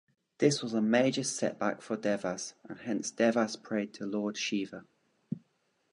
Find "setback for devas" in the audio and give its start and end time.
1.21-2.55